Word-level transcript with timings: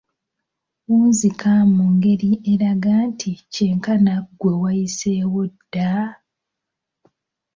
Wunzika 0.89 1.51
mu 1.75 1.85
ngeri 1.95 2.31
eraga 2.51 2.95
nti 3.11 3.29
kyenkana 3.53 4.13
ggwe 4.31 4.51
wayiseewo 4.61 5.41
dda! 5.53 5.91